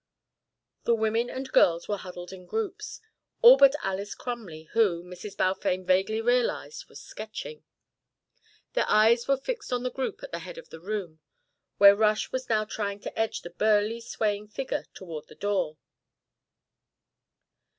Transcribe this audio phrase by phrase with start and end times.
[0.85, 3.01] The women and girls were huddled in groups,
[3.43, 5.37] all but Alys Crumley, who, Mrs.
[5.37, 7.63] Balfame vaguely realised, was sketching.
[8.73, 11.19] Their eyes were fixed on the group at the head of the room,
[11.77, 15.77] where Rush was now trying to edge the burly swaying figure toward the door.